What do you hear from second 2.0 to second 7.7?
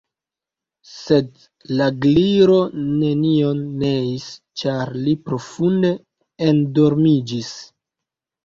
Gliro nenion neis, ĉar li profunde endormiĝis.